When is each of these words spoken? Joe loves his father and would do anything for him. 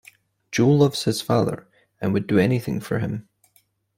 Joe 0.51 0.69
loves 0.71 1.03
his 1.03 1.21
father 1.21 1.67
and 2.01 2.11
would 2.11 2.25
do 2.25 2.39
anything 2.39 2.79
for 2.79 2.97
him. 2.97 3.29